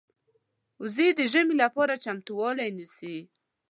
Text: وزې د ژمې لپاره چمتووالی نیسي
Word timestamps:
وزې 0.81 1.07
د 1.15 1.19
ژمې 1.31 1.55
لپاره 1.63 2.01
چمتووالی 2.03 2.69
نیسي 2.77 3.17